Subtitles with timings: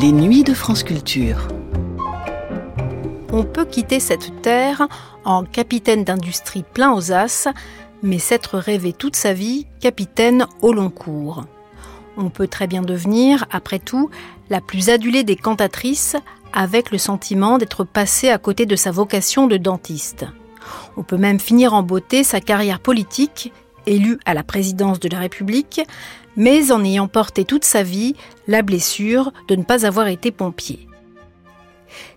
[0.00, 1.48] Les nuits de France Culture.
[3.30, 4.88] On peut quitter cette terre
[5.26, 7.48] en capitaine d'industrie plein aux as,
[8.02, 11.44] mais s'être rêvé toute sa vie capitaine au long cours.
[12.16, 14.08] On peut très bien devenir, après tout,
[14.48, 16.16] la plus adulée des cantatrices
[16.54, 20.24] avec le sentiment d'être passé à côté de sa vocation de dentiste.
[20.96, 23.52] On peut même finir en beauté sa carrière politique,
[23.86, 25.80] élu à la présidence de la République,
[26.36, 28.14] mais en ayant porté toute sa vie
[28.48, 30.86] la blessure de ne pas avoir été pompier.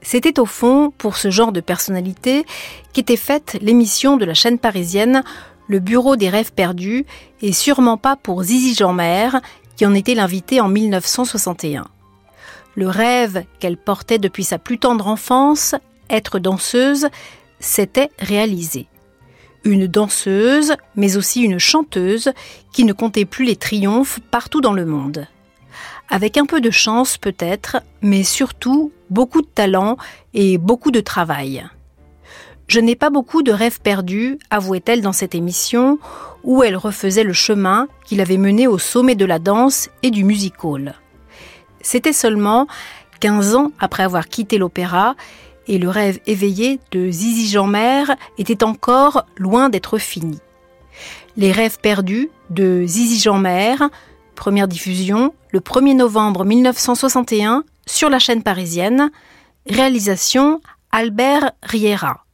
[0.02, 2.46] C'était au fond, pour ce genre de personnalité,
[2.94, 5.24] qu'était faite l'émission de la chaîne parisienne
[5.68, 7.06] Le Bureau des rêves perdus,
[7.42, 9.42] et sûrement pas pour Zizi Jeanmaire,
[9.76, 11.88] qui en était l'invité en 1961.
[12.76, 15.76] Le rêve qu'elle portait depuis sa plus tendre enfance,
[16.10, 17.08] être danseuse,
[17.60, 18.88] s'était réalisé.
[19.64, 22.32] Une danseuse, mais aussi une chanteuse,
[22.72, 25.28] qui ne comptait plus les triomphes partout dans le monde.
[26.10, 29.98] Avec un peu de chance peut-être, mais surtout beaucoup de talent
[30.34, 31.66] et beaucoup de travail.
[32.68, 36.00] Je n'ai pas beaucoup de rêves perdus, avouait-elle dans cette émission,
[36.44, 40.24] où elle refaisait le chemin qu'il avait mené au sommet de la danse et du
[40.24, 40.96] music hall.
[41.82, 42.68] C'était seulement
[43.20, 45.16] 15 ans après avoir quitté l'opéra
[45.68, 50.40] et le rêve éveillé de Zizi Jeanmaire était encore loin d'être fini.
[51.38, 53.90] Les rêves perdus de Zizi Jeanmaire,
[54.36, 59.12] première diffusion le 1er novembre 1961 sur la chaîne parisienne,
[59.68, 60.62] réalisation
[60.92, 62.26] Albert Riera.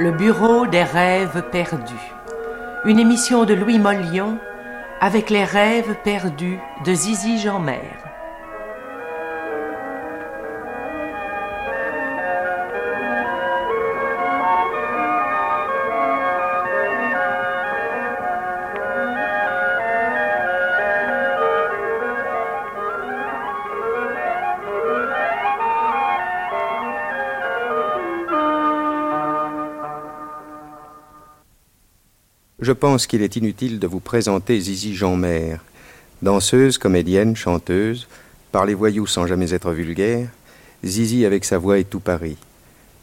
[0.00, 2.14] Le Bureau des rêves perdus.
[2.86, 4.38] Une émission de Louis Mollion
[4.98, 7.82] avec les rêves perdus de Zizi Jeanmer.
[32.60, 35.56] Je pense qu'il est inutile de vous présenter Zizi Jeanmer,
[36.20, 38.06] danseuse, comédienne, chanteuse,
[38.52, 40.28] par les voyous sans jamais être vulgaire.
[40.84, 42.36] Zizi avec sa voix est tout Paris.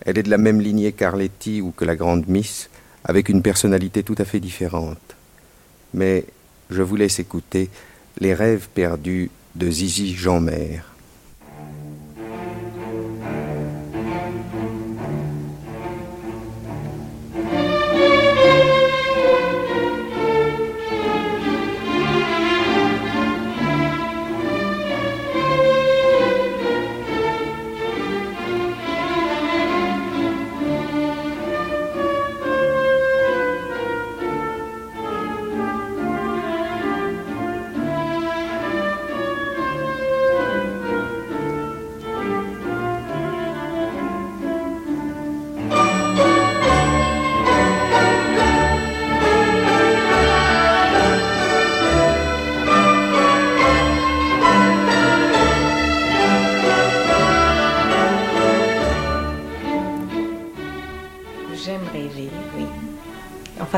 [0.02, 2.70] Elle est de la même lignée qu'Arletty ou que la grande Miss,
[3.04, 5.16] avec une personnalité tout à fait différente.
[5.92, 6.26] Mais
[6.70, 7.70] je vous laisse écouter
[8.20, 10.82] Les rêves perdus de Zizi Jeanmer.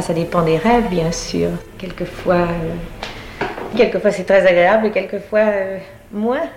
[0.09, 1.51] Ça dépend des rêves, bien sûr.
[1.77, 3.45] Quelquefois, euh,
[3.77, 5.77] quelquefois c'est très agréable et quelquefois euh,
[6.11, 6.47] moins.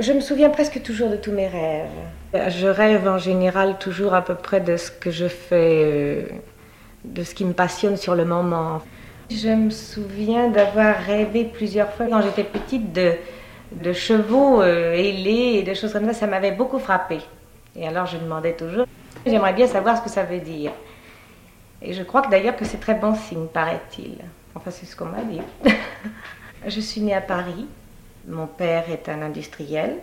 [0.00, 1.86] Je me souviens presque toujours de tous mes rêves.
[2.48, 6.22] Je rêve en général toujours à peu près de ce que je fais, euh,
[7.04, 8.82] de ce qui me passionne sur le moment.
[9.30, 13.12] Je me souviens d'avoir rêvé plusieurs fois quand j'étais petite de,
[13.70, 16.12] de chevaux ailés et de choses comme ça.
[16.12, 17.18] Ça m'avait beaucoup frappé.
[17.76, 18.86] Et alors je demandais toujours,
[19.24, 20.72] j'aimerais bien savoir ce que ça veut dire.
[21.80, 24.18] Et je crois que d'ailleurs que c'est très bon signe, paraît-il.
[24.54, 25.40] Enfin, c'est ce qu'on m'a dit.
[26.66, 27.66] je suis née à Paris.
[28.26, 29.98] Mon père est un industriel.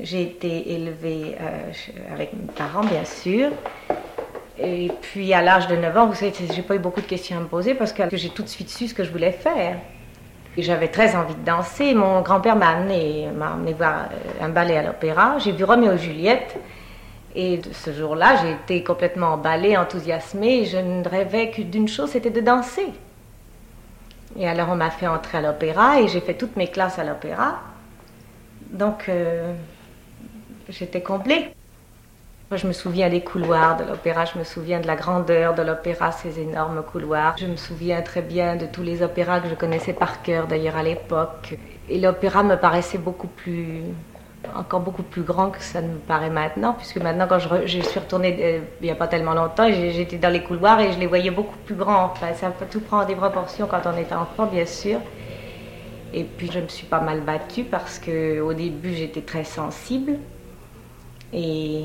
[0.00, 1.72] J'ai été élevée euh,
[2.12, 3.50] avec mes parents, bien sûr.
[4.58, 7.38] Et puis à l'âge de 9 ans, vous savez, j'ai pas eu beaucoup de questions
[7.38, 9.78] à me poser parce que j'ai tout de suite su ce que je voulais faire.
[10.58, 11.94] J'avais très envie de danser.
[11.94, 15.38] Mon grand-père m'a amené, m'a amené voir euh, un ballet à l'opéra.
[15.38, 16.56] J'ai vu Roméo et Juliette.
[17.34, 20.64] Et ce jour-là, j'ai été complètement emballée, enthousiasmée.
[20.64, 22.88] je ne rêvais que d'une chose, c'était de danser.
[24.36, 27.04] Et alors, on m'a fait entrer à l'opéra et j'ai fait toutes mes classes à
[27.04, 27.60] l'opéra.
[28.70, 29.52] Donc, euh,
[30.68, 31.54] j'étais comblée.
[32.50, 35.62] Moi, je me souviens des couloirs de l'opéra, je me souviens de la grandeur de
[35.62, 37.36] l'opéra, ces énormes couloirs.
[37.38, 40.76] Je me souviens très bien de tous les opéras que je connaissais par cœur, d'ailleurs,
[40.76, 41.56] à l'époque.
[41.88, 43.82] Et l'opéra me paraissait beaucoup plus
[44.54, 47.98] encore beaucoup plus grand que ça ne me paraît maintenant, puisque maintenant, quand je, suis
[47.98, 51.06] retournée euh, il n'y a pas tellement longtemps, j'étais dans les couloirs et je les
[51.06, 52.04] voyais beaucoup plus grands.
[52.06, 55.00] Enfin, ça tout prend des proportions quand on est enfant, bien sûr.
[56.12, 60.14] Et puis, je me suis pas mal battue parce qu'au début, j'étais très sensible.
[61.32, 61.84] Et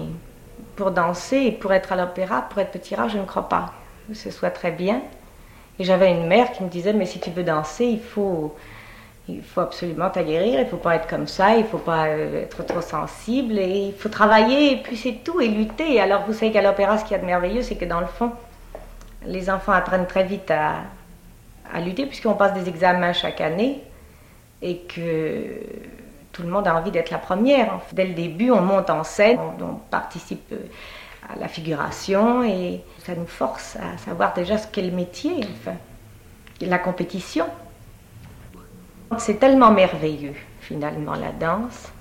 [0.75, 3.73] pour danser et pour être à l'opéra, pour être petit rat, je ne crois pas
[4.07, 5.01] que ce soit très bien.
[5.77, 8.55] Et j'avais une mère qui me disait, mais si tu veux danser, il faut
[9.27, 12.63] il faut absolument t'aguerrir, il faut pas être comme ça, il faut pas euh, être
[12.63, 15.99] trop sensible, il faut travailler, et puis c'est tout, et lutter.
[15.99, 18.05] Alors vous savez qu'à l'opéra, ce qu'il y a de merveilleux, c'est que dans le
[18.05, 18.31] fond,
[19.25, 20.83] les enfants apprennent très vite à,
[21.79, 23.81] lutter, puisqu'on passe des examens chaque année,
[24.61, 25.59] et que
[26.31, 27.79] tout le monde a envie d'être la première.
[27.93, 30.57] Dès le début, on monte en scène, on, participe euh,
[31.33, 35.75] à la figuration, et ça nous force à savoir déjà ce qu'est le métier, enfin,
[36.61, 37.47] la compétition.
[39.19, 41.91] C'est tellement merveilleux, finalement, la danse.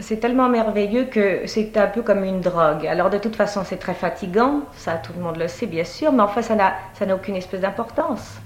[0.00, 2.86] C'est tellement merveilleux que c'est un peu comme une drogue.
[2.86, 6.12] Alors, de toute façon, c'est très fatigant, ça, tout le monde le sait, bien sûr,
[6.12, 8.38] mais enfin, ça n'a aucune espèce d'importance.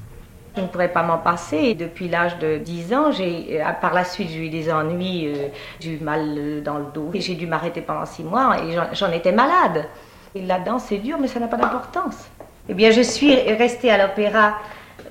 [0.56, 1.74] Je ne pourrais pas m'en passer.
[1.74, 5.48] Depuis l'âge de 10 ans, j'ai, euh, par la suite, j'ai eu des ennuis, euh,
[5.84, 9.32] eu mal dans le dos, et j'ai dû m'arrêter pendant 6 mois, et j'en étais
[9.32, 9.86] malade.
[10.34, 12.28] Et la danse, c'est dur, mais ça n'a pas d'importance.
[12.68, 14.54] Eh bien, je suis restée à l'opéra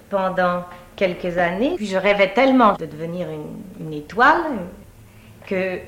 [0.09, 0.63] pendant
[1.01, 1.73] quelques années.
[1.77, 3.27] Puis je rêvais tellement de devenir
[3.79, 4.59] une, étoile
[5.47, 5.79] que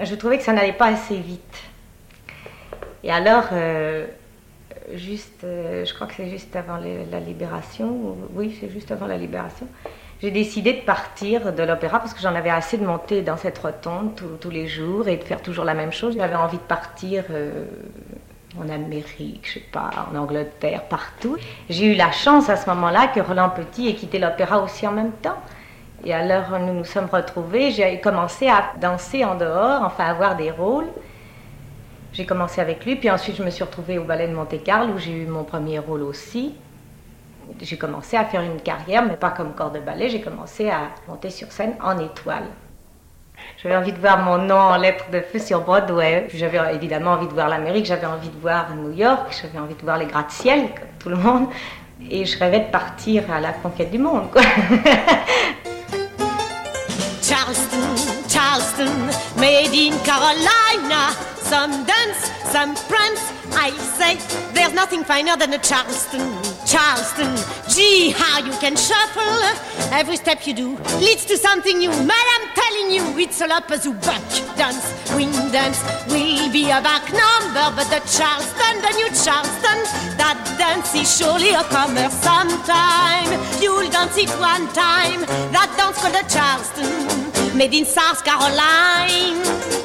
[0.00, 1.62] je trouvais que ça n'allait pas assez vite.
[3.02, 4.06] Et alors, euh,
[4.92, 9.18] juste, euh, je crois que c'est juste avant la libération, oui, c'est juste avant la
[9.18, 9.66] libération,
[10.22, 13.58] j'ai décidé de partir de l'opéra parce que j'en avais assez de monter dans cette
[13.58, 16.14] rotonde tous les jours et de faire toujours la même chose.
[16.16, 17.64] J'avais envie de partir euh,
[18.60, 21.36] en Amérique, je sais pas, en Angleterre, partout.
[21.68, 24.92] J'ai eu la chance à ce moment-là que Roland Petit ait quitté l'opéra aussi en
[24.92, 25.38] même temps.
[26.04, 30.36] Et alors nous nous sommes retrouvés, j'ai commencé à danser en dehors, enfin à avoir
[30.36, 30.88] des rôles.
[32.12, 34.98] J'ai commencé avec lui, puis ensuite je me suis retrouvée au ballet de Monte-Carlo où
[34.98, 36.54] j'ai eu mon premier rôle aussi.
[37.60, 40.90] J'ai commencé à faire une carrière, mais pas comme corps de ballet, j'ai commencé à
[41.08, 42.44] monter sur scène en étoile.
[43.62, 46.28] J'avais envie de voir mon nom en lettres de feu sur Broadway.
[46.34, 49.82] J'avais évidemment envie de voir l'Amérique, j'avais envie de voir New York, j'avais envie de
[49.82, 51.48] voir les gratte-ciel, comme tout le monde.
[52.10, 54.42] Et je rêvais de partir à la conquête du monde, quoi.
[57.22, 57.96] Charleston,
[58.28, 58.92] Charleston,
[59.38, 61.12] made in Carolina.
[61.36, 63.32] Some dance, some prance.
[63.56, 64.16] I say
[64.52, 66.20] there's nothing finer than a Charleston,
[66.74, 67.30] Charleston.
[67.68, 69.38] Gee, how you can shuffle.
[69.94, 71.90] Every step you do leads to something new.
[71.90, 74.26] Man, I'm telling you, it's a lapazoo buck
[74.56, 74.82] dance,
[75.14, 75.78] wing dance.
[76.08, 79.78] Will be a back number, but the Charleston, the new Charleston,
[80.18, 83.30] that dance is surely a comer sometime.
[83.62, 85.20] You'll dance it one time.
[85.54, 89.83] That dance called the Charleston, made in South Carolina.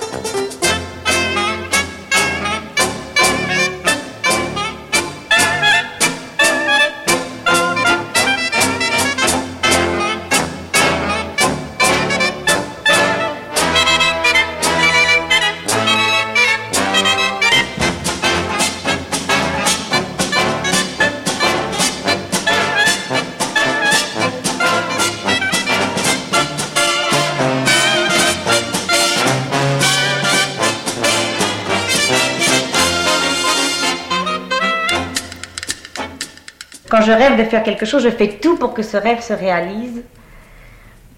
[37.43, 40.03] De faire quelque chose, je fais tout pour que ce rêve se réalise.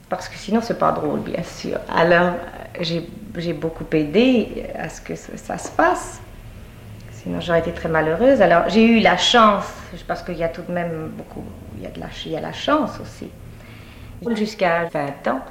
[0.10, 1.78] Parce que sinon, c'est pas drôle, bien sûr.
[1.94, 2.34] Alors,
[2.80, 6.22] j'ai beaucoup aidé à ce que ça se passe.
[7.12, 8.42] Sinon, j'aurais été très malheureuse.
[8.42, 9.66] Alors, j'ai eu la chance,
[10.08, 11.44] parce qu'il y a tout de même beaucoup,
[11.78, 13.30] il y a, de la, il y a la chance aussi.
[14.36, 15.42] Jusqu'à 20 ans,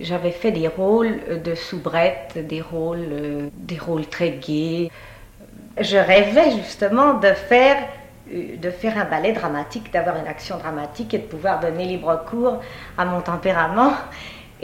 [0.00, 4.90] j'avais fait des rôles de soubrette, des rôles, euh, des rôles très gais.
[5.80, 7.76] Je rêvais justement de faire
[8.32, 12.60] de faire un ballet dramatique, d'avoir une action dramatique et de pouvoir donner libre cours
[12.96, 13.92] à mon tempérament.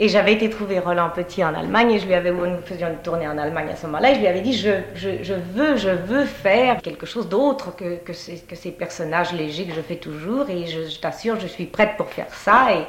[0.01, 2.99] Et j'avais été trouver Roland Petit en Allemagne et je lui avais, nous faisions une
[2.99, 5.89] tournée en Allemagne à ce moment-là, et je lui avais dit je, je, veux, je
[5.89, 10.67] veux faire quelque chose d'autre que, que, ces, personnages légers que je fais toujours, et
[10.67, 12.85] je, t'assure, je suis prête pour faire ça, et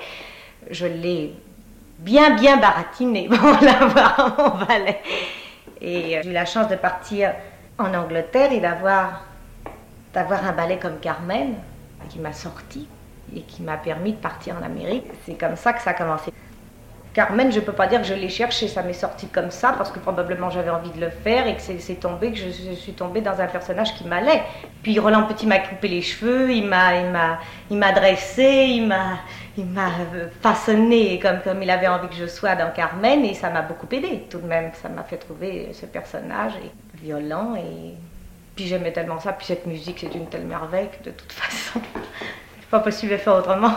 [0.71, 1.35] je l'ai
[1.99, 5.01] bien, bien baratiné pour l'avoir mon ballet.
[5.81, 7.33] Et euh, j'ai eu la chance de partir
[7.77, 9.25] en Angleterre et d'avoir
[10.13, 11.55] d'avoir un ballet comme Carmen,
[12.09, 12.89] qui m'a sorti
[13.35, 15.07] et qui m'a permis de partir en Amérique.
[15.25, 16.33] C'est comme ça que ça a commencé.
[17.13, 19.75] Carmen, je ne peux pas dire que je l'ai cherché, ça m'est sorti comme ça,
[19.77, 22.93] parce que probablement j'avais envie de le faire et que c'est tombé, que je, suis
[22.93, 24.43] tombée dans un personnage qui m'allait.
[24.85, 29.19] Puis Roland Petit m'a coupé les cheveux, il m'a, dressé, il m'a,
[29.59, 29.91] il m'a
[30.41, 33.89] façonné comme, comme il avait envie que je sois dans Carmen et ça m'a beaucoup
[33.91, 34.71] aidé tout de même.
[34.81, 36.53] Ça m'a fait trouver ce personnage
[37.03, 37.95] violent et
[38.67, 39.33] j'aimais tellement ça.
[39.33, 41.81] Puis cette musique, c'est une telle merveille que de toute façon,
[42.61, 43.73] c'est pas possible de faire autrement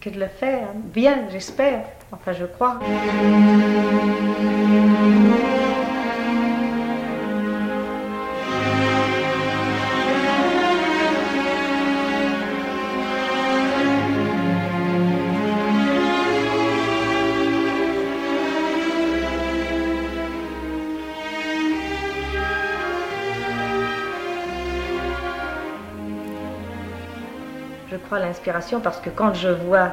[0.00, 0.68] que de le faire.
[0.74, 1.84] Bien, j'espère.
[2.12, 2.78] Enfin, je crois.
[28.18, 29.92] L'inspiration parce que quand je vois,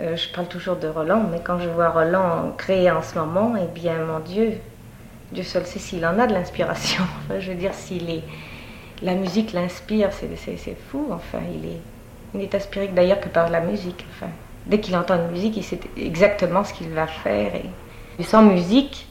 [0.00, 3.54] euh, je parle toujours de Roland, mais quand je vois Roland créer en ce moment,
[3.56, 4.54] eh bien mon Dieu,
[5.32, 7.04] Dieu seul sait s'il en a de l'inspiration.
[7.38, 8.22] je veux dire, s'il est,
[9.02, 11.08] la musique l'inspire, c'est fou.
[11.12, 11.80] Enfin, il est,
[12.34, 14.04] il est inspiré d'ailleurs que par la musique.
[14.10, 14.30] Enfin,
[14.66, 17.52] dès qu'il entend une musique, il sait exactement ce qu'il va faire.
[17.54, 19.08] Et, sans musique,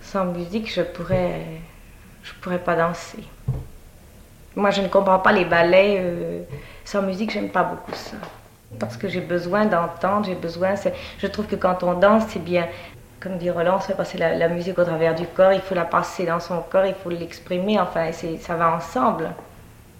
[0.00, 1.40] sans musique, je pourrais,
[2.22, 3.24] je pourrais pas danser.
[4.54, 5.96] Moi, je ne comprends pas les ballets.
[6.00, 6.42] Euh,
[6.90, 8.16] sans musique, j'aime pas beaucoup ça.
[8.80, 10.74] Parce que j'ai besoin d'entendre, j'ai besoin.
[11.18, 12.66] Je trouve que quand on danse, c'est bien.
[13.20, 16.26] Comme dit Roland, c'est passer la, musique au travers du corps, il faut la passer
[16.26, 19.30] dans son corps, il faut l'exprimer, enfin, ça va ensemble.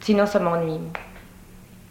[0.00, 0.80] Sinon, ça m'ennuie.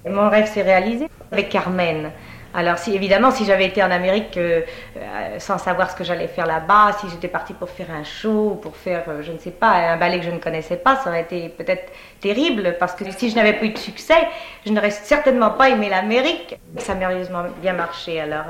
[0.09, 2.11] Mon rêve s'est réalisé avec Carmen.
[2.51, 4.61] Alors, si, évidemment, si j'avais été en Amérique euh,
[4.97, 8.59] euh, sans savoir ce que j'allais faire là-bas, si j'étais partie pour faire un show,
[8.59, 11.09] pour faire, euh, je ne sais pas, un ballet que je ne connaissais pas, ça
[11.09, 14.27] aurait été peut-être terrible, parce que si je n'avais pas eu de succès,
[14.65, 16.59] je n'aurais certainement pas aimé l'Amérique.
[16.77, 18.45] Ça a merveilleusement bien marché, alors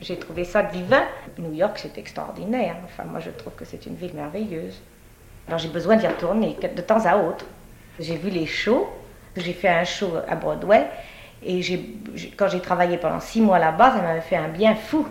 [0.00, 1.02] j'ai trouvé ça divin.
[1.38, 2.76] New York, c'est extraordinaire.
[2.84, 4.80] Enfin, moi, je trouve que c'est une ville merveilleuse.
[5.48, 7.44] Alors, j'ai besoin d'y retourner de temps à autre.
[7.98, 8.88] J'ai vu les shows,
[9.36, 10.86] j'ai fait un show à Broadway.
[11.44, 11.60] Et
[12.36, 15.06] quand j'ai travaillé pendant six mois là-bas, ça m'avait fait un bien fou.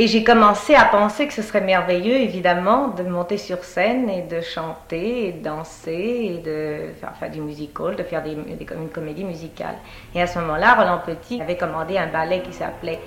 [0.00, 4.22] Et j'ai commencé à penser que ce serait merveilleux, évidemment, de monter sur scène et
[4.22, 9.74] de chanter et de danser et de faire, du musical, de faire une comédie musicale.
[10.14, 13.00] Et à ce moment-là, Roland Petit avait commandé un ballet qui s'appelait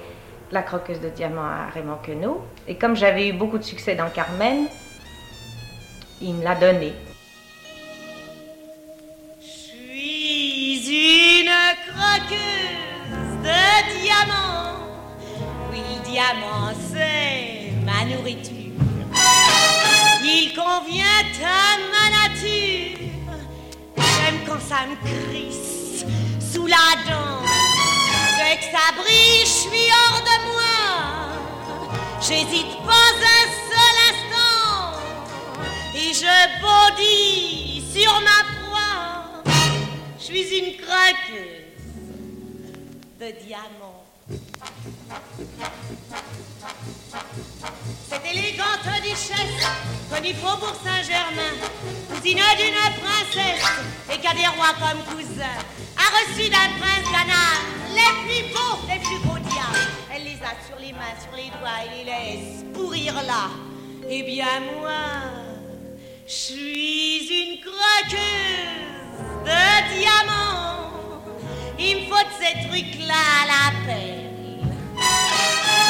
[0.52, 2.42] La croqueuse de diamant à Raymond Queneau.
[2.68, 4.66] Et comme j'avais eu beaucoup de succès dans Carmen,
[6.22, 6.92] il me l'a donné.
[12.32, 14.78] De diamants.
[15.72, 18.62] Oui, diamant, c'est ma nourriture.
[20.24, 21.06] Il convient
[21.44, 22.98] à ma nature.
[23.98, 26.06] J'aime quand ça me crisse
[26.54, 27.42] sous la dent.
[28.38, 30.78] Dès que ça brille, je suis hors de moi.
[32.22, 35.00] J'hésite pas un seul instant.
[35.96, 39.44] Et je bondis sur ma proie.
[40.20, 41.61] Je suis une craqueuse
[43.22, 43.28] de.
[48.10, 49.68] Cette élégante duchesse,
[50.10, 51.54] connue Faubourg Saint-Germain,
[52.10, 53.66] cousine d'une princesse,
[54.12, 55.60] et qu'a des rois comme cousins,
[55.98, 57.62] a reçu d'un prince canard
[57.94, 59.92] les plus beaux, les plus beaux diamants.
[60.14, 63.50] Elle les a sur les mains, sur les doigts, et les laisse pourrir là.
[64.10, 65.04] Eh bien moi,
[66.26, 68.18] je suis une croqueuse
[69.46, 70.51] de diamants.
[71.84, 74.30] Il me faut de ces trucs-là à la pelle.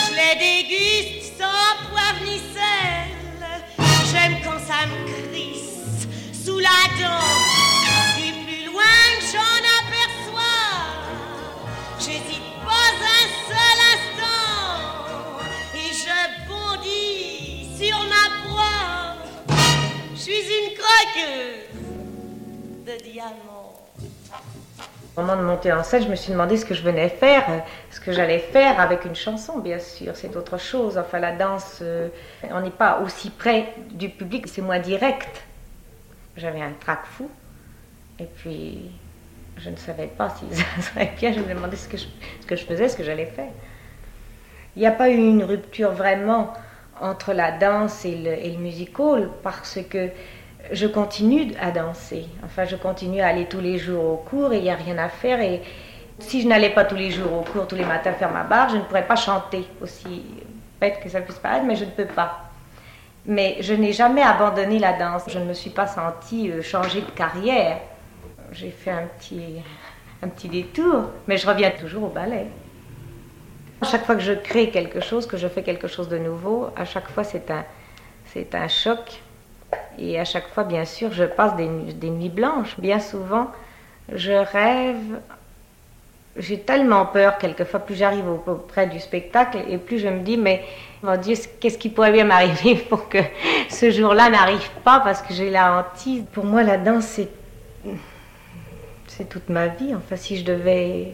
[0.07, 3.11] Je les déguste sans poivre ni sel.
[4.09, 6.07] J'aime quand ça me crisse
[6.45, 7.27] sous la dent.
[8.15, 10.69] Du plus loin que j'en aperçois,
[11.99, 14.71] j'hésite pas un seul instant.
[15.75, 19.17] Et je bondis sur ma proie.
[20.15, 21.67] Je suis une croqueuse
[22.85, 23.50] de diamants.
[25.17, 27.45] Au moment de monter en scène, je me suis demandé ce que je venais faire,
[27.89, 30.15] ce que j'allais faire avec une chanson, bien sûr.
[30.15, 30.97] C'est autre chose.
[30.97, 32.07] Enfin, la danse, euh,
[32.49, 35.43] on n'est pas aussi près du public, c'est moins direct.
[36.37, 37.29] J'avais un trac fou.
[38.19, 38.89] Et puis,
[39.57, 41.33] je ne savais pas si ça serait bien.
[41.33, 42.05] Je me demandais ce que je,
[42.39, 43.51] ce que je faisais, ce que j'allais faire.
[44.77, 46.53] Il n'y a pas eu une rupture vraiment
[47.01, 50.09] entre la danse et le, et le musical parce que
[50.71, 52.25] je continue à danser.
[52.45, 54.97] Enfin, je continue à aller tous les jours au cours et il n'y a rien
[54.97, 55.41] à faire.
[55.41, 55.61] Et
[56.19, 58.69] si je n'allais pas tous les jours au cours, tous les matins faire ma barre,
[58.69, 60.23] je ne pourrais pas chanter aussi
[60.79, 62.49] bête que ça puisse paraître, mais je ne peux pas.
[63.25, 65.23] Mais je n'ai jamais abandonné la danse.
[65.27, 67.77] Je ne me suis pas sentie euh, changer de carrière.
[68.51, 69.61] J'ai fait un petit,
[70.23, 72.47] un petit détour, mais je reviens toujours au ballet.
[73.81, 76.69] À chaque fois que je crée quelque chose, que je fais quelque chose de nouveau,
[76.75, 77.63] à chaque fois c'est un,
[78.25, 79.21] c'est un choc
[79.97, 82.79] et à chaque fois, bien sûr, je passe des, nuits blanches.
[82.79, 83.51] Bien souvent,
[84.11, 85.19] je rêve
[86.37, 90.63] J'ai tellement peur, quelquefois, plus j'arrive auprès du spectacle, et plus je me dis, mais
[91.03, 93.19] mon Dieu, qu'est-ce qui pourrait bien m'arriver pour que
[93.69, 96.23] ce jour-là n'arrive pas, parce que j'ai la hantise?
[96.31, 97.29] Pour moi, la danse, c'est.
[99.07, 99.93] C'est toute ma vie.
[99.93, 101.11] Enfin, si je devais.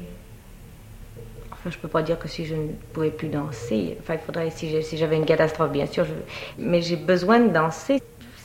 [1.51, 3.97] Enfin, je peux pas dire que si je ne pouvais plus danser.
[3.99, 6.05] Enfin, il faudrait, si j'avais une catastrophe, bien sûr.
[6.59, 7.99] Mais j'ai besoin de danser.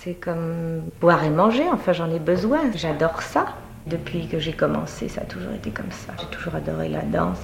[0.04, 1.62] C'est comme boire et manger.
[1.72, 2.58] Enfin, j'en ai besoin.
[2.74, 3.46] J'adore ça.
[3.86, 6.12] Depuis que j'ai commencé, ça a toujours été comme ça.
[6.18, 7.38] J'ai toujours adoré la danse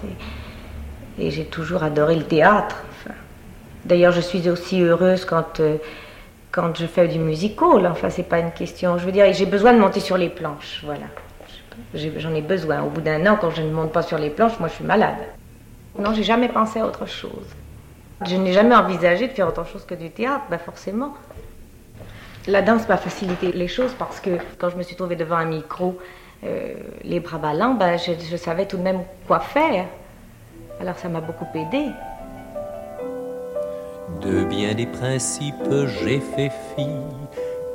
[1.19, 2.83] et, j'ai toujours adoré le théâtre.
[3.85, 5.77] D'ailleurs, je suis aussi heureuse quand, euh,
[6.51, 7.87] quand je fais du musical.
[7.87, 8.99] Enfin, c'est pas une question.
[8.99, 10.83] Je veux dire, j'ai besoin de monter sur les planches.
[10.85, 11.07] Voilà.
[11.95, 12.83] J'en ai, besoin.
[12.83, 14.85] Au bout d'un an, quand je ne monte pas sur les planches, moi, je suis
[14.85, 15.19] malade.
[15.97, 17.47] Non, j'ai jamais pensé à autre chose.
[18.27, 21.15] Je n'ai jamais envisagé de faire autre chose que du théâtre, ben forcément.
[22.49, 25.45] La danse m'a facilité les choses parce que quand je me suis trouvée devant un
[25.45, 25.99] micro,
[26.45, 26.73] euh,
[27.05, 29.85] les bras ballants, ben, je, savais tout de même quoi faire.
[30.81, 31.89] Alors ça m'a beaucoup aidé.
[34.23, 35.55] De bien des principes,
[36.03, 36.87] j'ai fait fi,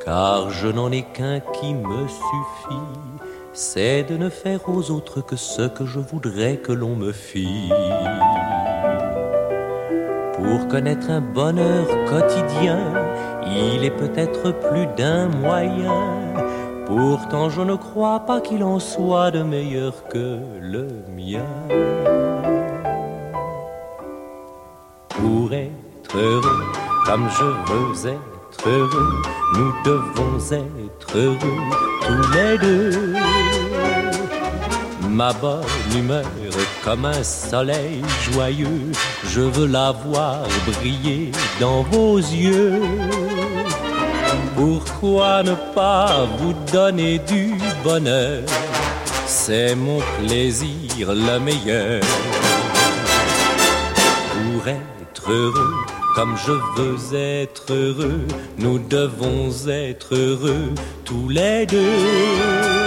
[0.03, 2.89] car je n'en ai qu'un qui me suffit.
[3.53, 7.69] C'est de ne faire aux autres que ce que je voudrais que l'on me fît.
[10.33, 13.02] Pour connaître un bonheur quotidien,
[13.75, 16.23] il est peut-être plus d'un moyen
[16.85, 21.47] Pourtant je ne crois pas qu'il en soit de meilleur que le mien.
[25.09, 26.63] Pour être heureux
[27.05, 29.21] comme je veux être heureux,
[29.55, 31.37] nous devons être heureux
[32.01, 33.13] tous les deux.
[35.09, 35.63] Ma bonne
[35.95, 36.25] humeur
[36.83, 38.91] comme un soleil joyeux,
[39.25, 42.81] je veux la voir briller dans vos yeux.
[44.55, 48.43] Pourquoi ne pas vous donner du bonheur?
[49.25, 52.01] C'est mon plaisir le meilleur.
[54.31, 55.73] Pour être heureux
[56.15, 58.27] comme je veux être heureux,
[58.59, 60.69] nous devons être heureux
[61.03, 62.82] tous les deux.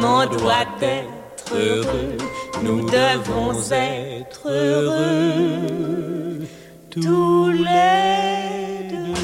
[0.00, 2.16] Doit être heureux,
[2.62, 6.40] nous devons être heureux
[6.90, 9.14] tous les deux.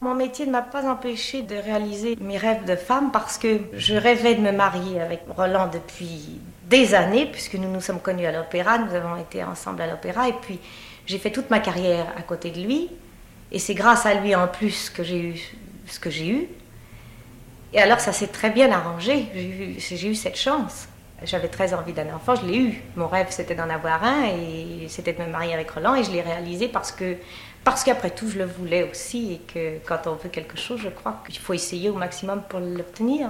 [0.00, 3.94] Mon métier ne m'a pas empêché de réaliser mes rêves de femme parce que je
[3.94, 8.32] rêvais de me marier avec Roland depuis des années, puisque nous nous sommes connus à
[8.32, 10.58] l'opéra, nous avons été ensemble à l'opéra, et puis
[11.06, 12.88] j'ai fait toute ma carrière à côté de lui.
[13.52, 15.40] Et c'est grâce à lui en plus que j'ai eu
[15.86, 16.48] ce que j'ai eu.
[17.74, 19.26] Et alors ça s'est très bien arrangé.
[19.78, 20.88] J'ai eu, cette chance.
[21.22, 22.82] J'avais très envie d'un enfant, je l'ai eu.
[22.96, 26.10] Mon rêve c'était d'en avoir un et c'était de me marier avec Roland et je
[26.10, 27.16] l'ai réalisé parce que
[27.62, 30.88] parce qu'après tout je le voulais aussi et que quand on veut quelque chose, je
[30.88, 33.28] crois qu'il faut essayer au maximum pour l'obtenir.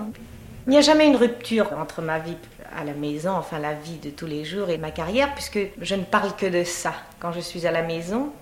[0.66, 2.36] Il n'y a jamais une rupture entre ma vie
[2.74, 5.94] à la maison, enfin la vie de tous les jours et ma carrière, puisque je
[5.94, 6.94] ne parle que de ça.
[7.18, 8.32] Quand je suis à la maison,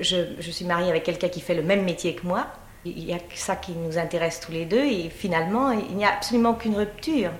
[0.00, 2.46] je, suis mariée avec quelqu'un qui fait le même métier que moi.
[2.84, 6.12] Il y a ça qui nous intéresse tous les deux et finalement, il n'y a
[6.14, 7.30] absolument aucune rupture.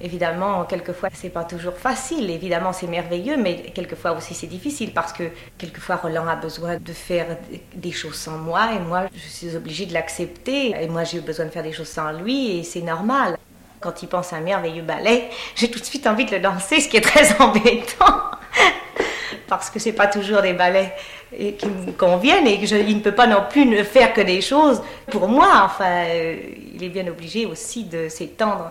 [0.00, 2.30] Évidemment, quelquefois, c'est pas toujours facile.
[2.30, 5.24] Évidemment, c'est merveilleux, mais quelquefois aussi c'est difficile parce que
[5.58, 7.36] quelquefois Roland a besoin de faire
[7.74, 10.70] des choses sans moi et moi, je suis obligée de l'accepter.
[10.80, 13.36] Et moi, j'ai besoin de faire des choses sans lui et c'est normal.
[13.80, 16.80] Quand il pense à un merveilleux ballet, j'ai tout de suite envie de le danser,
[16.80, 18.27] ce qui est très embêtant
[19.48, 20.92] parce que c'est pas toujours des ballets
[21.30, 24.82] qui me conviennent et qu'il ne peut pas non plus ne faire que des choses
[25.10, 25.62] pour moi.
[25.64, 26.36] Enfin, euh,
[26.74, 28.70] il est bien obligé aussi de s'étendre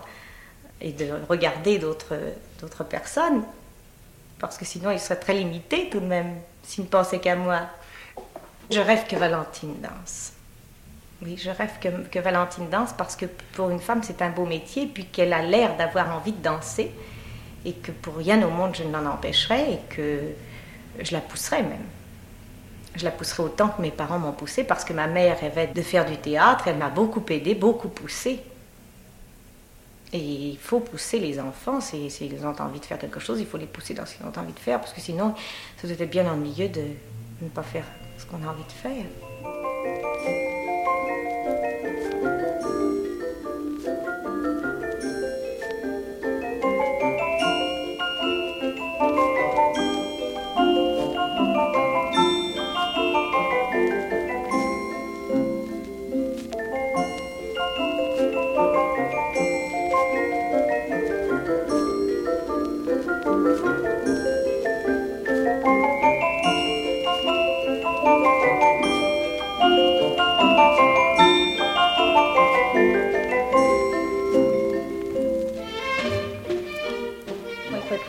[0.80, 3.42] et de regarder d'autres personnes
[4.38, 7.60] parce que sinon il serait très limité tout de même s'il ne pensait qu'à moi.
[8.70, 10.32] Je rêve que Valentine danse.
[11.22, 14.46] Oui, je rêve que, que Valentine danse parce que pour une femme c'est un beau
[14.46, 16.92] métier puis qu'elle a l'air d'avoir envie de danser
[17.64, 20.20] et que pour rien au monde je ne l'en empêcherai et que
[20.98, 21.84] je la pousserais même.
[22.96, 25.82] Je la pousserais autant que mes parents m'ont poussée parce que ma mère rêvait de
[25.82, 28.40] faire du théâtre, elle m'a beaucoup aidée, beaucoup poussée.
[30.12, 33.58] Et il faut pousser les enfants, s'ils ont envie de faire quelque chose, il faut
[33.58, 35.34] les pousser dans ce qu'ils ont envie de faire, parce que sinon,
[35.76, 36.82] ça doit être bien ennuyeux de
[37.42, 37.84] ne pas faire
[38.16, 39.04] ce qu'on a envie de faire.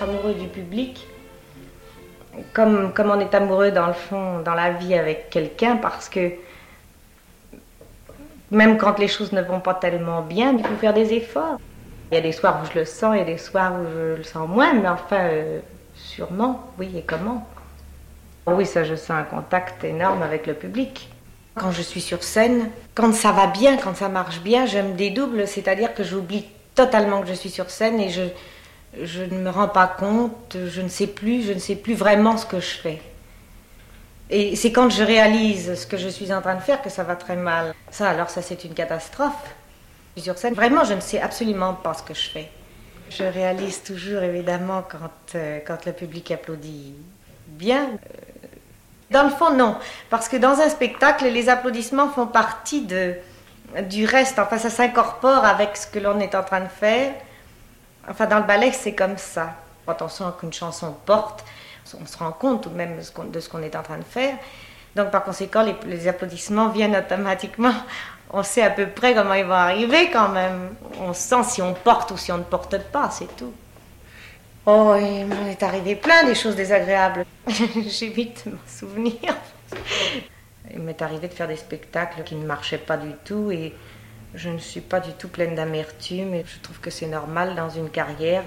[0.10, 1.08] Amoureux du public,
[2.54, 6.32] comme, comme on est amoureux dans le fond, dans la vie avec quelqu'un, parce que
[8.52, 11.60] même quand les choses ne vont pas tellement bien, il faut faire des efforts.
[12.12, 13.86] Il y a des soirs où je le sens, il y a des soirs où
[13.94, 15.60] je le sens moins, mais enfin, euh,
[15.94, 17.48] sûrement, oui, et comment?
[18.48, 21.10] Oui, ça, je sens un contact énorme avec le public.
[21.54, 24.94] Quand je suis sur scène, quand ça va bien, quand ça marche bien, je me
[24.94, 28.24] dédouble, c'est-à-dire que j'oublie totalement que je suis sur scène et je,
[29.02, 32.38] je ne me rends pas compte, je ne sais plus, je ne sais plus vraiment
[32.38, 33.02] ce que je fais.
[34.30, 37.04] Et c'est quand je réalise ce que je suis en train de faire que ça
[37.04, 37.74] va très mal.
[37.90, 39.56] Ça, alors ça, c'est une catastrophe.
[40.16, 42.50] Je suis sur scène, vraiment, je ne sais absolument pas ce que je fais.
[43.10, 46.94] Je réalise toujours, évidemment, quand, euh, quand le public applaudit
[47.48, 47.86] bien.
[47.86, 48.48] Euh,
[49.10, 49.78] dans le fond, non.
[50.12, 53.16] Parce que dans un spectacle, les applaudissements font partie de,
[53.88, 54.38] du reste.
[54.38, 57.14] Enfin, ça s'incorpore avec ce que l'on est en train de faire.
[58.08, 59.56] Enfin, dans le ballet, c'est comme ça.
[59.86, 61.44] Quand on sent qu'une chanson porte,
[62.00, 64.36] on se rend compte tout de même de ce qu'on est en train de faire.
[64.96, 67.74] Donc, par conséquent, les, applaudissements viennent automatiquement.
[68.32, 70.76] On sait à peu près comment ils vont arriver quand même.
[71.00, 73.52] On sent si on porte ou si on ne porte pas, c'est tout.
[74.68, 77.26] Oh, il m'en est arrivé plein des choses désagréables.
[77.48, 79.36] J'évite de m'en souvenir.
[80.72, 83.74] Il m'est arrivé de faire des spectacles qui ne marchaient pas du tout et
[84.36, 87.70] je ne suis pas du tout pleine d'amertume et je trouve que c'est normal dans
[87.70, 88.44] une carrière.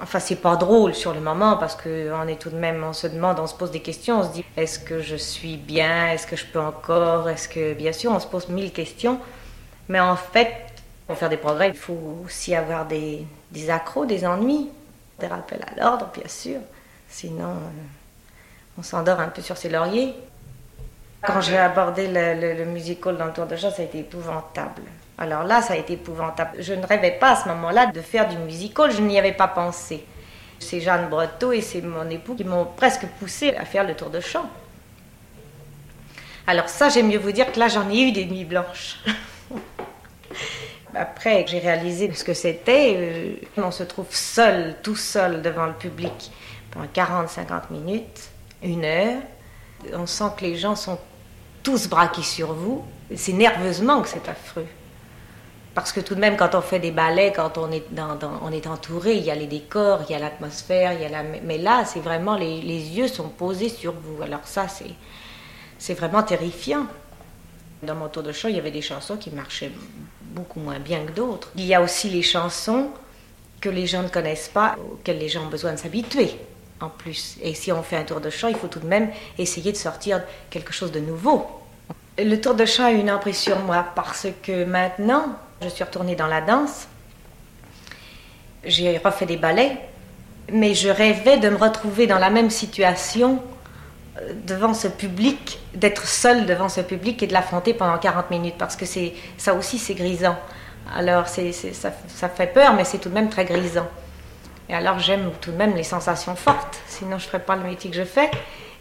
[0.00, 3.08] Enfin, c'est pas drôle sur le moment parce qu'on est tout de même, on se
[3.08, 6.26] demande, on se pose des questions, on se dit est-ce que je suis bien, est-ce
[6.26, 9.18] que je peux encore, est-ce que, bien sûr, on se pose mille questions,
[9.88, 10.52] mais en fait,
[11.08, 14.68] pour faire des progrès, il faut aussi avoir des, des accros, des ennuis,
[15.18, 16.60] des rappels à l'ordre, bien sûr,
[17.08, 20.14] sinon euh, on s'endort un peu sur ses lauriers.
[21.26, 24.82] Quand j'ai abordé le, le, musical dans le tour de chat, ça a été épouvantable.
[25.18, 26.62] Alors là, ça a été épouvantable.
[26.62, 29.48] Je ne rêvais pas à ce moment-là de faire du musical, je n'y avais pas
[29.48, 30.04] pensé.
[30.60, 34.10] C'est Jeanne Breteau et c'est mon époux qui m'ont presque poussé à faire le tour
[34.10, 34.48] de chant.
[36.46, 39.00] Alors ça, j'aime mieux vous dire que là, j'en ai eu des nuits blanches.
[40.94, 42.94] Après, j'ai réalisé ce que c'était.
[42.96, 46.30] Euh, on se trouve seul, tout seul devant le public
[46.70, 48.30] pendant 40-50 minutes,
[48.62, 49.20] une heure.
[49.92, 50.98] On sent que les gens sont
[51.62, 52.84] tous braqués sur vous.
[53.14, 54.66] C'est nerveusement que c'est affreux.
[55.78, 57.84] Parce que tout de même, quand on fait des ballets, quand on est,
[58.42, 61.08] on est entouré, il y a les décors, il y a l'atmosphère, il y a
[61.08, 61.22] la...
[61.22, 64.20] mais là, c'est vraiment les, les, yeux sont posés sur vous.
[64.20, 64.90] Alors ça, c'est,
[65.78, 66.88] c'est vraiment terrifiant.
[67.84, 69.70] Dans mon tour de chant, il y avait des chansons qui marchaient
[70.20, 71.52] beaucoup moins bien que d'autres.
[71.54, 72.88] Il y a aussi les chansons
[73.60, 76.32] que les gens ne connaissent pas, auxquelles les gens ont besoin de s'habituer
[76.80, 77.36] en plus.
[77.40, 79.76] Et si on fait un tour de chant, il faut tout de même essayer de
[79.76, 81.46] sortir quelque chose de nouveau.
[82.18, 86.14] Le tour de chant a une emprise sur moi parce que maintenant, je suis retournée
[86.14, 86.88] dans la danse.
[88.64, 89.76] J'ai refait des ballets,
[90.52, 93.42] mais je rêvais de me retrouver dans la même situation
[94.20, 98.56] euh, devant ce public, d'être seule devant ce public et de l'affronter pendant 40 minutes,
[98.58, 100.36] parce que c'est ça aussi c'est grisant.
[100.94, 103.86] Alors ça, fait peur, mais c'est tout de même très grisant.
[104.68, 107.62] Et alors j'aime tout de même les sensations fortes, sinon je ne ferais pas le
[107.62, 108.30] métier que je fais.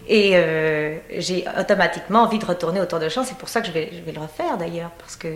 [0.07, 3.73] Et euh, j'ai automatiquement envie de retourner autour de champ, c'est pour ça que je
[3.73, 5.27] vais, je vais le refaire d'ailleurs, parce que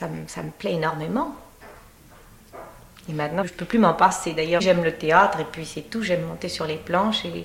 [0.00, 1.34] ça me, plaît énormément.
[3.08, 4.32] Et maintenant, je ne peux plus m'en passer.
[4.32, 6.02] D'ailleurs, j'aime le théâtre et puis c'est tout.
[6.02, 7.44] J'aime monter sur les planches et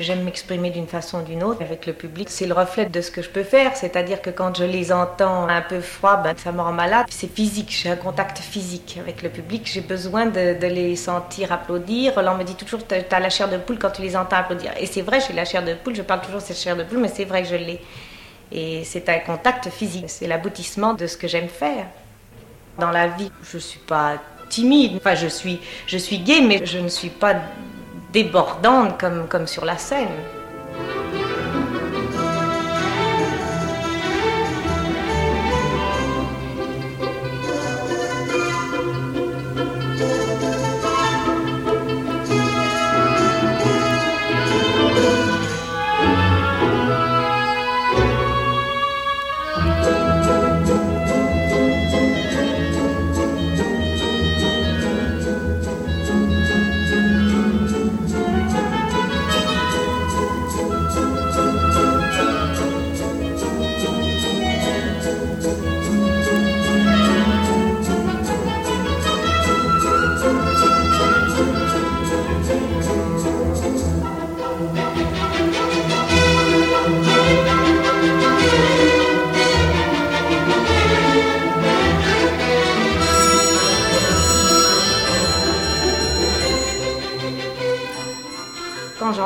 [0.00, 2.28] j'aime m'exprimer d'une façon ou d'une autre avec le public.
[2.28, 3.74] C'est le reflet de ce que je peux faire.
[3.74, 7.06] C'est-à-dire que quand je les entends un peu froids, ben, ça me rend malade.
[7.08, 7.70] C'est physique.
[7.70, 9.70] J'ai un contact physique avec le public.
[9.72, 12.14] J'ai besoin de, de, les sentir applaudir.
[12.16, 14.72] Roland me dit toujours Tu as la chair de poule quand tu les entends applaudir.
[14.78, 15.94] Et c'est vrai, j'ai la chair de poule.
[15.94, 17.80] Je parle toujours de cette chair de poule, mais c'est vrai que je l'ai.
[18.52, 20.08] Et c'est un contact physique.
[20.08, 21.86] C'est l'aboutissement de ce que j'aime faire.
[22.78, 24.96] Dans la vie, je ne suis pas timide.
[24.96, 27.34] Enfin, je suis, je suis gay, mais je ne suis pas
[28.12, 30.08] débordante comme, comme sur la scène.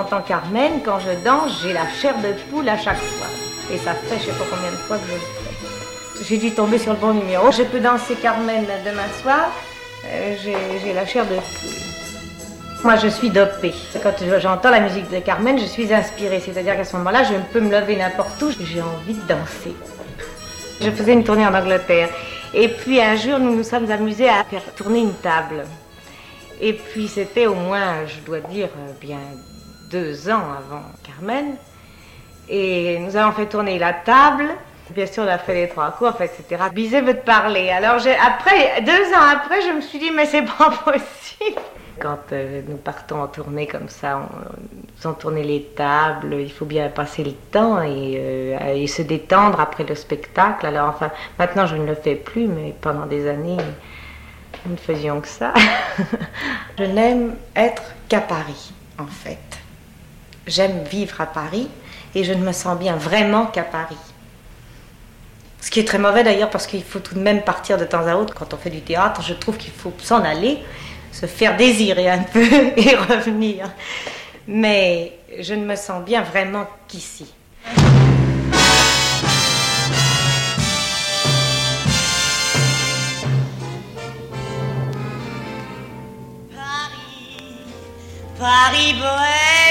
[0.08, 3.26] J'entends Carmen, quand je danse, j'ai la chair de poule à chaque fois.
[3.72, 6.24] Et ça fait je sais pas combien de fois que je le fais.
[6.24, 7.50] J'ai dû tomber sur le bon numéro.
[7.50, 9.50] Je peux danser Carmen demain soir,
[10.06, 10.34] euh,
[10.82, 12.84] j'ai la chair de poule.
[12.84, 13.74] Moi, je suis dopée.
[14.02, 16.40] Quand j'entends la musique de Carmen, je suis inspirée.
[16.40, 18.50] C'est-à-dire qu'à ce moment-là, je peux me lever n'importe où.
[18.50, 19.74] J'ai envie de danser.
[20.80, 22.08] Je faisais une tournée en Angleterre.
[22.54, 25.64] Et puis un jour, nous nous sommes amusés à faire tourner une table.
[26.60, 28.68] Et puis c'était au moins, je dois dire,
[29.00, 29.18] bien
[29.90, 31.56] deux ans avant Carmen.
[32.48, 34.44] Et nous avons fait tourner la table.
[34.90, 36.64] Bien sûr, on a fait les trois coups, etc.
[36.72, 37.68] Bizet veut te parler.
[37.70, 41.60] Alors après, deux ans après, je me suis dit, mais c'est pas possible.
[42.00, 44.28] Quand euh, nous partons en tournée comme ça,
[45.04, 49.02] on, on tourner les tables, il faut bien passer le temps et, euh, et, se
[49.02, 50.64] détendre après le spectacle.
[50.64, 53.56] Alors enfin, maintenant je ne le fais plus, mais pendant des années,
[54.64, 55.52] nous ne faisions que ça.
[56.78, 59.58] je n'aime être qu'à Paris, en fait.
[60.48, 61.68] J'aime vivre à Paris
[62.14, 63.98] et je ne me sens bien vraiment qu'à Paris.
[65.60, 68.06] Ce qui est très mauvais d'ailleurs parce qu'il faut tout de même partir de temps
[68.06, 69.20] à autre quand on fait du théâtre.
[69.22, 70.58] Je trouve qu'il faut s'en aller
[71.12, 73.70] se faire désirer un peu et revenir.
[74.46, 77.34] Mais je ne me sens bien vraiment qu'ici.
[86.54, 87.04] Paris,
[88.38, 89.67] Paris bohème,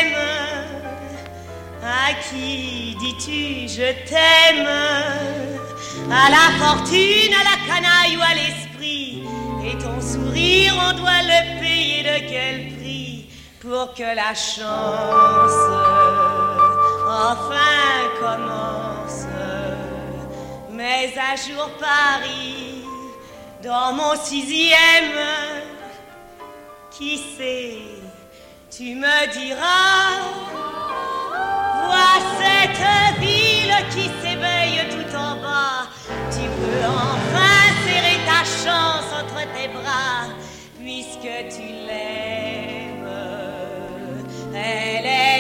[1.88, 4.68] à qui dis-tu je t'aime?
[6.12, 9.24] À la fortune, à la canaille ou à l'esprit
[9.66, 15.60] et ton sourire, on doit le payer de quel prix pour que la chance
[17.10, 19.26] enfin commence.
[20.72, 22.84] Mais un jour Paris,
[23.64, 25.18] dans mon sixième,
[26.92, 27.80] qui sait,
[28.70, 30.67] tu me diras,
[32.40, 35.80] cette ville qui s'éveille tout en bas,
[36.32, 40.28] tu peux enfin serrer ta chance entre tes bras,
[40.80, 43.12] puisque tu l'aimes.
[44.54, 45.37] Elle est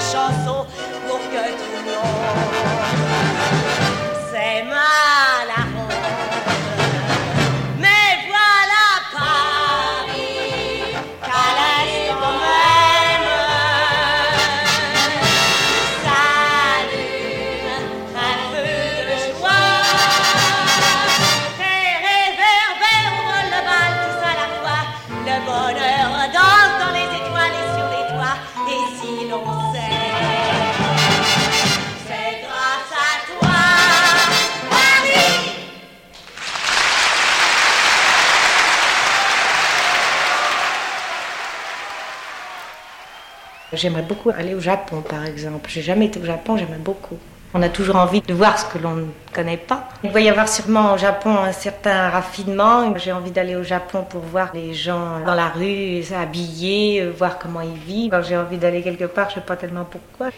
[0.00, 0.64] chanson
[1.06, 2.59] pour que tout
[43.80, 45.70] J'aimerais beaucoup aller au Japon, par exemple.
[45.70, 47.16] J'ai jamais été au Japon, j'aimerais beaucoup.
[47.54, 49.88] On a toujours envie de voir ce que l'on ne connaît pas.
[50.04, 52.94] Il va y avoir sûrement au Japon un certain raffinement.
[52.98, 57.38] J'ai envie d'aller au Japon pour voir les gens dans la rue, habillés, euh, voir
[57.38, 58.22] comment ils vivent.
[58.28, 60.28] J'ai envie d'aller quelque part, je ne sais pas tellement pourquoi.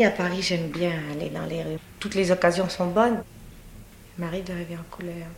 [0.00, 1.78] Et à Paris, j'aime bien aller dans les rues.
[2.00, 3.22] Toutes les occasions sont bonnes.
[4.18, 5.28] Il m'arrive de rêver en couleur.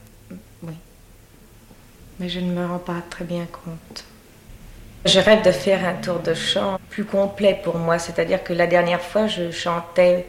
[0.62, 0.74] Oui.
[2.18, 4.04] Mais je ne me rends pas très bien compte.
[5.04, 8.68] Je rêve de faire un tour de chant plus complet pour moi, c'est-à-dire que la
[8.68, 10.26] dernière fois, je chantais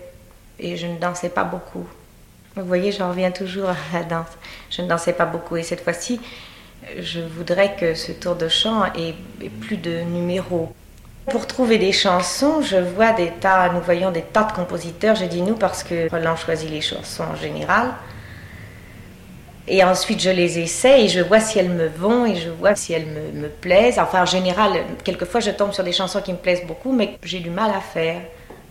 [0.59, 1.85] et je ne dansais pas beaucoup.
[2.55, 4.27] Vous voyez, j'en reviens toujours à la danse.
[4.71, 6.19] Je ne dansais pas beaucoup et cette fois-ci,
[6.99, 9.15] je voudrais que ce tour de chant ait,
[9.61, 10.73] plus de numéros.
[11.29, 15.25] Pour trouver des chansons, je vois des tas, nous voyons des tas de compositeurs, je
[15.25, 17.91] dis nous parce que Roland choisit les chansons en général.
[19.67, 22.75] Et ensuite, je les essaie et je vois si elles me vont et je vois
[22.75, 23.97] si elles me, plaisent.
[23.97, 24.71] Enfin, en général,
[25.03, 27.79] quelquefois, je tombe sur des chansons qui me plaisent beaucoup, mais j'ai du mal à
[27.79, 28.21] faire.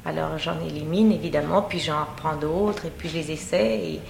[0.04, 3.78] Alors, j'en élimine, évidemment, puis j'en reprends d'autres et puis je les essaie.
[3.78, 4.00] Et,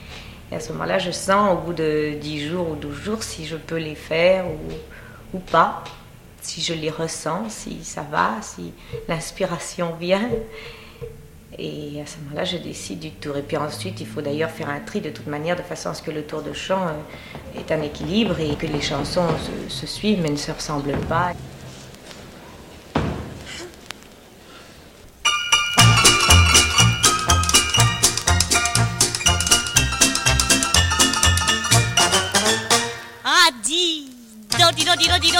[0.50, 3.46] et à ce moment-là, je sens, au bout de 10 jours ou 12 jours, si
[3.46, 5.84] je peux les faire ou, ou pas.
[6.40, 8.72] Si je les ressens, si ça va, si
[9.06, 10.28] l'inspiration vient.
[11.58, 13.36] Et à ce moment-là, je décide du tour.
[13.36, 15.94] Et puis ensuite, il faut d'ailleurs faire un tri de toute manière, de façon à
[15.94, 19.26] ce que le tour de chant euh, est un équilibre et que les chansons
[19.68, 21.32] se, se suivent mais ne se ressemblent pas.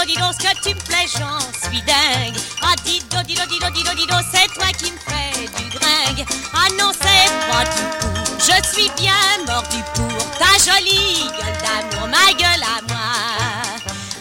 [0.05, 2.37] Dido, ce que tu me plais, j'en suis dingue.
[2.61, 6.25] Ah, dido, dido, dido, dido, dido, c'est toi qui me fais du gringue.
[6.53, 9.13] Ah non, c'est pas du tout, je suis bien
[9.47, 13.13] mordu pour ta jolie gueule d'amour, ma gueule à moi.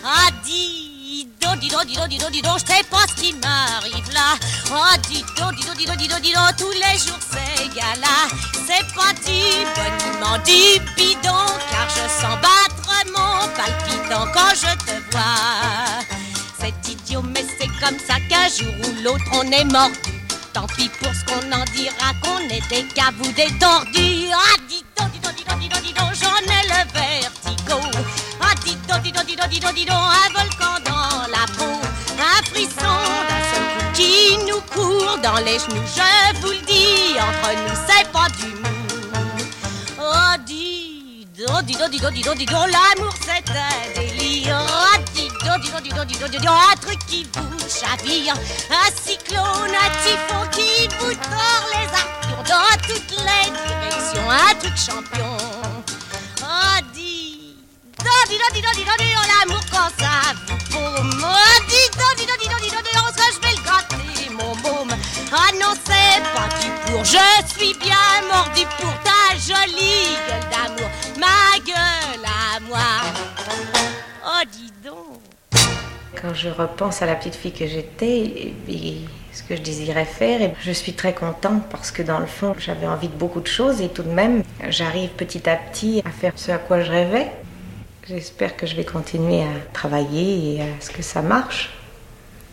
[0.04, 4.36] Ah, dido, dido, dido, dido, dido, je sais pas ce qui m'arrive là.
[4.72, 8.28] Ah, dido, dido, dido, dido, dido, tous les jours c'est gala.
[8.66, 9.42] C'est pas du
[9.74, 16.04] boniment, du bidon, car je sens battre mon palpitant quand je te vois.
[16.58, 20.22] C'est idiot, mais c'est comme ça qu'un jour ou l'autre on est mordu.
[20.52, 24.30] Tant pis pour ce qu'on en dira, qu'on est des cavous, des tordus.
[24.32, 27.80] Ah, dido, dido, dido, dido, dido, j'en ai le vertigo.
[28.40, 31.80] Ah, dido, dido, dido, dido, un volcan dans la peau.
[32.18, 35.86] Un frisson d'un seul coup qui nous court dans les genoux.
[35.96, 38.28] Je vous le dis, entre nous, c'est pas
[41.42, 44.57] dido, dido, dido, dido, dido, l'amour c'est un délire.
[44.57, 48.35] Oh, dido, dido, dido, dido, dido, un truc qui vous chavire.
[48.70, 54.31] Un cyclone, un typhon qui vous tord les artures dans toutes les directions.
[54.31, 55.37] Un truc champion.
[56.42, 60.14] Oh, dido, dido, dido, dido, dido, l'amour quand ça
[60.46, 61.24] vous paume.
[61.24, 64.94] Oh, dido, dido, dido, dido, dido, ce que je vais le gâter, mon môme.
[65.35, 67.96] Ah non, c'est pas du pour, je suis bien
[68.31, 70.90] mordu pour ta jolie gueule d'amour,
[71.22, 72.90] ma gueule à moi.
[74.26, 75.20] Oh, dis donc.
[76.20, 78.98] Quand je repense à la petite fille que j'étais et,
[79.32, 82.54] ce que je désirais faire, et je suis très contente parce que dans le fond,
[82.58, 86.11] j'avais envie de beaucoup de choses et tout de même, j'arrive petit à petit à
[86.11, 87.30] faire ce à quoi je rêvais.
[88.08, 91.70] J'espère que je vais continuer à travailler et à ce que ça marche.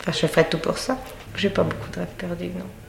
[0.00, 0.96] Enfin, je ferai tout pour ça.
[1.36, 2.79] J'ai pas beaucoup de rêves perdus, non.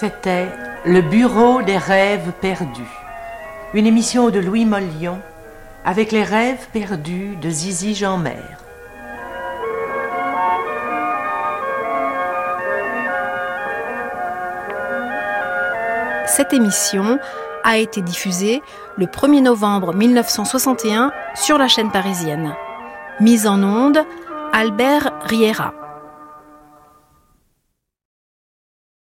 [0.00, 0.48] C'était
[0.86, 2.88] Le Bureau des rêves perdus,
[3.74, 5.20] une émission de Louis Mollion
[5.84, 8.40] avec les rêves perdus de Zizi Jeanmer.
[16.24, 17.18] Cette émission
[17.62, 18.62] a été diffusée
[18.96, 22.54] le 1er novembre 1961 sur la chaîne parisienne.
[23.20, 24.02] Mise en onde,
[24.54, 25.74] Albert Riera.